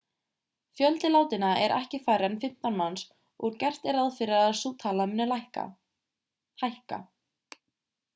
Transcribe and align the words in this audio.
fjöldi 0.77 1.09
látinna 1.15 1.49
er 1.65 1.73
ekki 1.75 1.99
færri 2.05 2.27
en 2.27 2.37
15 2.45 2.79
manns 2.79 3.03
og 3.49 3.59
gert 3.65 3.85
er 3.91 3.97
ráð 3.97 4.09
fyrir 4.21 4.37
að 4.39 4.55
sú 4.61 4.71
tala 4.85 5.07
muni 5.13 5.29
hækka 6.65 6.99